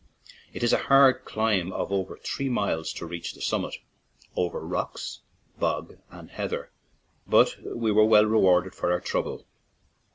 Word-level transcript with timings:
It 0.51 0.63
is 0.63 0.73
a 0.73 0.79
hard 0.89 1.25
climb 1.25 1.71
of 1.71 1.91
over 1.91 2.17
three 2.17 2.49
miles 2.49 2.91
to 2.93 3.05
reach 3.05 3.35
the 3.35 3.39
summit, 3.39 3.75
over 4.35 4.65
rocks, 4.65 5.21
bog, 5.59 5.99
and 6.09 6.31
heather, 6.31 6.71
but 7.27 7.55
we 7.63 7.91
were 7.91 8.05
well 8.05 8.25
rewarded 8.25 8.73
for 8.73 8.91
our 8.91 8.99
trouble. 8.99 9.45